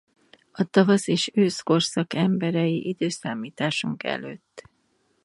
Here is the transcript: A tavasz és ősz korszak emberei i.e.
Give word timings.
A 0.51 0.63
tavasz 0.63 1.07
és 1.07 1.31
ősz 1.33 1.59
korszak 1.61 2.13
emberei 2.13 2.95
i.e. 2.99 4.39